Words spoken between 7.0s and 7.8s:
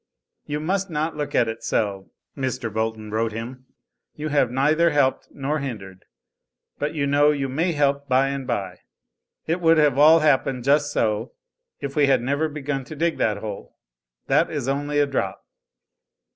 know you may